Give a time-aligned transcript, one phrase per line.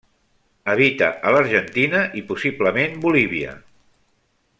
[0.73, 3.53] Habita a l'Argentina i possiblement Bolívia.